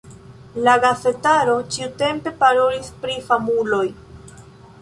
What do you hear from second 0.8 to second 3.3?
gazetaro ĉiutempe parolis pri